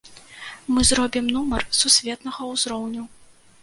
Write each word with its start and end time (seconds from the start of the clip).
Мы 0.75 0.85
зробім 0.93 1.25
нумар 1.37 1.69
сусветнага 1.83 2.53
ўзроўню. 2.53 3.03